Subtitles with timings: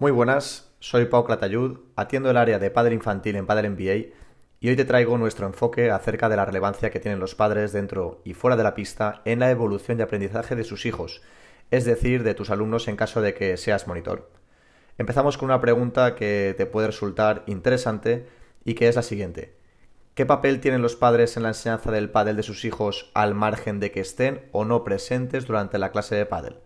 [0.00, 4.14] Muy buenas, soy Pau Clatayud, atiendo el área de padre infantil en Padre MBA
[4.58, 8.22] y hoy te traigo nuestro enfoque acerca de la relevancia que tienen los padres dentro
[8.24, 11.20] y fuera de la pista en la evolución y aprendizaje de sus hijos,
[11.70, 14.30] es decir, de tus alumnos en caso de que seas monitor.
[14.96, 18.26] Empezamos con una pregunta que te puede resultar interesante
[18.64, 19.54] y que es la siguiente.
[20.14, 23.80] ¿Qué papel tienen los padres en la enseñanza del pádel de sus hijos al margen
[23.80, 26.56] de que estén o no presentes durante la clase de pádel?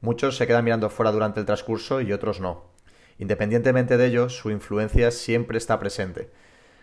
[0.00, 2.71] Muchos se quedan mirando fuera durante el transcurso y otros no.
[3.18, 6.30] Independientemente de ello, su influencia siempre está presente.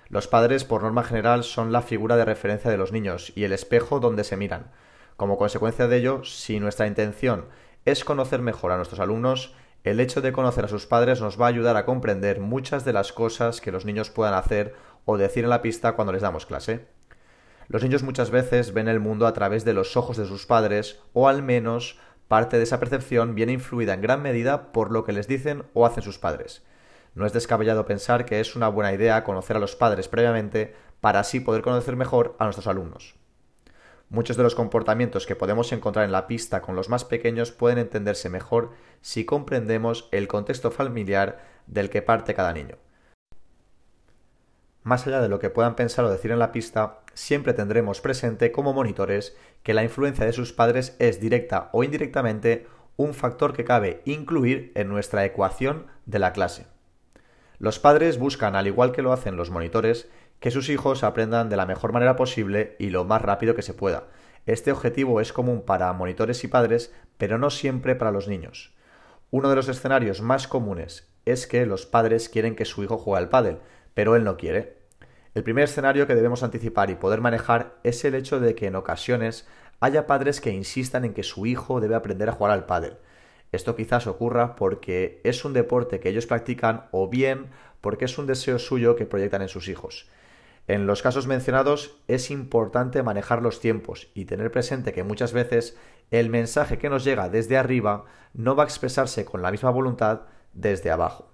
[0.09, 3.51] Los padres, por norma general, son la figura de referencia de los niños y el
[3.51, 4.71] espejo donde se miran.
[5.17, 7.45] Como consecuencia de ello, si nuestra intención
[7.85, 11.45] es conocer mejor a nuestros alumnos, el hecho de conocer a sus padres nos va
[11.45, 15.43] a ayudar a comprender muchas de las cosas que los niños puedan hacer o decir
[15.43, 16.87] en la pista cuando les damos clase.
[17.67, 20.99] Los niños muchas veces ven el mundo a través de los ojos de sus padres
[21.13, 25.11] o al menos parte de esa percepción viene influida en gran medida por lo que
[25.11, 26.63] les dicen o hacen sus padres.
[27.15, 31.19] No es descabellado pensar que es una buena idea conocer a los padres previamente para
[31.19, 33.15] así poder conocer mejor a nuestros alumnos.
[34.09, 37.79] Muchos de los comportamientos que podemos encontrar en la pista con los más pequeños pueden
[37.79, 38.71] entenderse mejor
[39.01, 42.77] si comprendemos el contexto familiar del que parte cada niño.
[44.83, 48.53] Más allá de lo que puedan pensar o decir en la pista, siempre tendremos presente
[48.53, 53.65] como monitores que la influencia de sus padres es directa o indirectamente un factor que
[53.65, 56.67] cabe incluir en nuestra ecuación de la clase.
[57.57, 61.57] Los padres buscan, al igual que lo hacen los monitores, que sus hijos aprendan de
[61.57, 64.07] la mejor manera posible y lo más rápido que se pueda.
[64.45, 68.73] Este objetivo es común para monitores y padres, pero no siempre para los niños.
[69.29, 73.23] Uno de los escenarios más comunes es que los padres quieren que su hijo juegue
[73.23, 73.59] al pádel,
[73.93, 74.78] pero él no quiere.
[75.39, 78.75] El primer escenario que debemos anticipar y poder manejar es el hecho de que en
[78.75, 79.47] ocasiones
[79.79, 82.97] haya padres que insistan en que su hijo debe aprender a jugar al pádel.
[83.53, 87.45] Esto quizás ocurra porque es un deporte que ellos practican o bien
[87.79, 90.09] porque es un deseo suyo que proyectan en sus hijos.
[90.67, 95.77] En los casos mencionados es importante manejar los tiempos y tener presente que muchas veces
[96.11, 100.23] el mensaje que nos llega desde arriba no va a expresarse con la misma voluntad
[100.51, 101.31] desde abajo.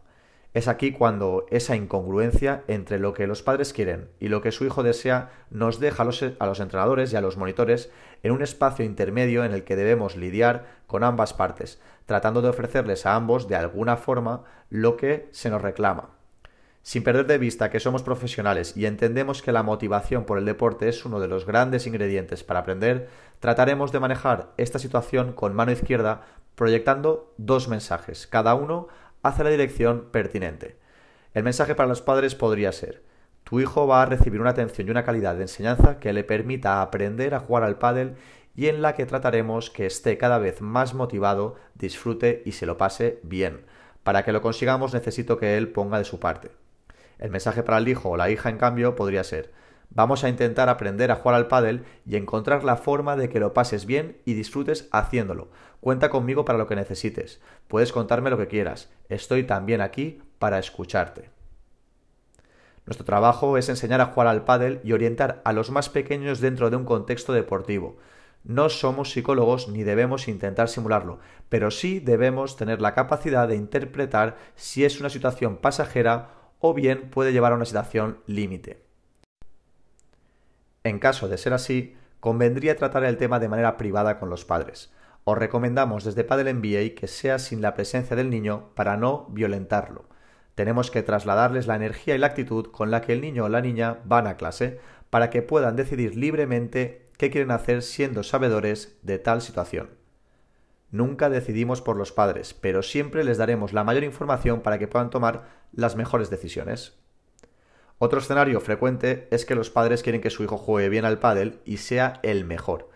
[0.56, 4.64] Es aquí cuando esa incongruencia entre lo que los padres quieren y lo que su
[4.64, 7.92] hijo desea nos deja a los, a los, entrenadores y a los monitores
[8.24, 13.06] en un espacio intermedio en el que debemos lidiar con ambas partes, tratando de ofrecerles
[13.06, 16.12] a ambos de alguna forma lo que se nos reclama.
[16.84, 20.88] Sin perder de vista que somos profesionales y entendemos que la motivación por el deporte
[20.88, 23.10] es uno de los grandes ingredientes para aprender,
[23.42, 26.22] trataremos de manejar esta situación con mano izquierda
[26.56, 28.88] proyectando dos mensajes, cada uno
[29.28, 30.78] hacia la dirección pertinente.
[31.34, 33.04] El mensaje para los padres podría ser
[33.46, 36.82] tu hijo va a recibir una atención y una calidad de enseñanza que le permita
[36.82, 38.16] aprender a jugar al pádel
[38.56, 42.78] y en la que trataremos que esté cada vez más motivado, disfrute y se lo
[42.78, 43.62] pase bien.
[44.04, 46.50] Para que lo consigamos necesito que él ponga de su parte.
[47.20, 49.52] El mensaje para el hijo o la hija, en cambio, podría ser
[49.96, 53.54] Vamos a intentar aprender a jugar al pádel y encontrar la forma de que lo
[53.54, 55.48] pases bien y disfrutes haciéndolo.
[55.80, 57.40] Cuenta conmigo para lo que necesites.
[57.70, 58.92] Puedes contarme lo que quieras.
[59.08, 61.30] Estoy también aquí para escucharte.
[62.86, 66.70] Nuestro trabajo es enseñar a jugar al pádel y orientar a los más pequeños dentro
[66.70, 67.96] de un contexto deportivo.
[68.44, 74.36] No somos psicólogos ni debemos intentar simularlo, pero sí debemos tener la capacidad de interpretar
[74.56, 78.85] si es una situación pasajera o bien puede llevar a una situación límite.
[80.86, 84.94] En caso de ser así, convendría tratar el tema de manera privada con los padres.
[85.24, 90.06] Os recomendamos desde Padel MBA que sea sin la presencia del niño para no violentarlo.
[90.54, 93.62] Tenemos que trasladarles la energía y la actitud con la que el niño o la
[93.62, 94.80] niña van a clase
[95.10, 99.90] para que puedan decidir libremente qué quieren hacer siendo sabedores de tal situación.
[100.92, 105.10] Nunca decidimos por los padres, pero siempre les daremos la mayor información para que puedan
[105.10, 107.00] tomar las mejores decisiones.
[107.98, 111.60] Otro escenario frecuente es que los padres quieren que su hijo juegue bien al pádel
[111.64, 112.90] y sea el mejor.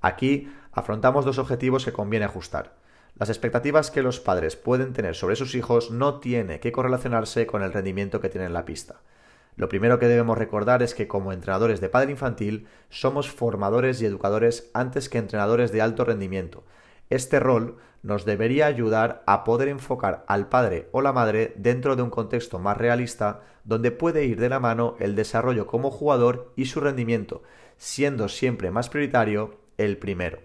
[0.00, 2.76] Aquí afrontamos dos objetivos que conviene ajustar.
[3.18, 7.62] Las expectativas que los padres pueden tener sobre sus hijos no tiene que correlacionarse con
[7.62, 9.00] el rendimiento que tienen en la pista.
[9.56, 14.06] Lo primero que debemos recordar es que como entrenadores de padre infantil somos formadores y
[14.06, 16.64] educadores antes que entrenadores de alto rendimiento,
[17.10, 22.02] este rol nos debería ayudar a poder enfocar al padre o la madre dentro de
[22.02, 26.66] un contexto más realista donde puede ir de la mano el desarrollo como jugador y
[26.66, 27.42] su rendimiento,
[27.76, 30.40] siendo siempre más prioritario el primero.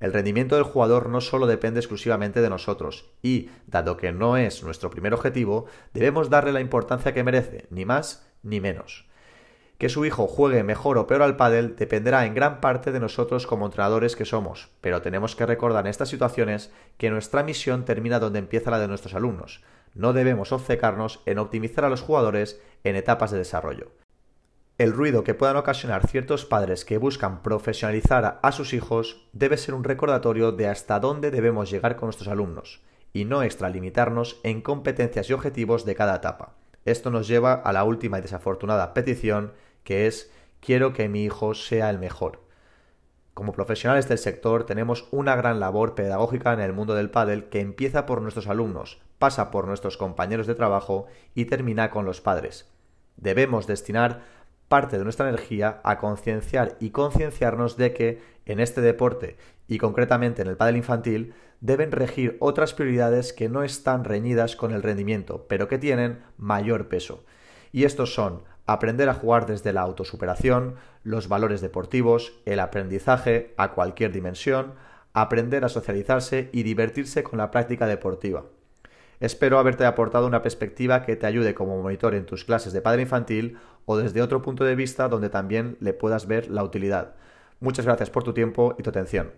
[0.00, 4.62] El rendimiento del jugador no solo depende exclusivamente de nosotros y, dado que no es
[4.62, 9.07] nuestro primer objetivo, debemos darle la importancia que merece, ni más ni menos.
[9.78, 13.46] Que su hijo juegue mejor o peor al pádel dependerá en gran parte de nosotros
[13.46, 18.18] como entrenadores que somos, pero tenemos que recordar en estas situaciones que nuestra misión termina
[18.18, 19.62] donde empieza la de nuestros alumnos.
[19.94, 23.92] No debemos obcecarnos en optimizar a los jugadores en etapas de desarrollo.
[24.78, 29.74] El ruido que puedan ocasionar ciertos padres que buscan profesionalizar a sus hijos debe ser
[29.74, 32.80] un recordatorio de hasta dónde debemos llegar con nuestros alumnos
[33.12, 36.54] y no extralimitarnos en competencias y objetivos de cada etapa.
[36.84, 39.52] Esto nos lleva a la última y desafortunada petición
[39.88, 40.30] que es
[40.60, 42.42] quiero que mi hijo sea el mejor.
[43.32, 47.60] Como profesionales del sector tenemos una gran labor pedagógica en el mundo del pádel que
[47.60, 52.68] empieza por nuestros alumnos, pasa por nuestros compañeros de trabajo y termina con los padres.
[53.16, 54.20] Debemos destinar
[54.68, 59.38] parte de nuestra energía a concienciar y concienciarnos de que en este deporte
[59.68, 61.32] y concretamente en el pádel infantil
[61.62, 66.88] deben regir otras prioridades que no están reñidas con el rendimiento, pero que tienen mayor
[66.88, 67.24] peso.
[67.72, 73.72] Y estos son aprender a jugar desde la autosuperación, los valores deportivos, el aprendizaje a
[73.72, 74.74] cualquier dimensión,
[75.14, 78.44] aprender a socializarse y divertirse con la práctica deportiva.
[79.20, 83.02] Espero haberte aportado una perspectiva que te ayude como monitor en tus clases de padre
[83.02, 83.56] infantil
[83.86, 87.14] o desde otro punto de vista donde también le puedas ver la utilidad.
[87.60, 89.32] Muchas gracias por tu tiempo y tu atención.